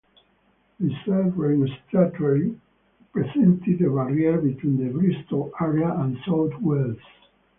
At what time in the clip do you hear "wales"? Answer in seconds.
6.59-6.97